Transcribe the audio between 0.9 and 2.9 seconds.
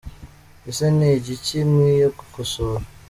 ni igiki nkwiye gukosora?.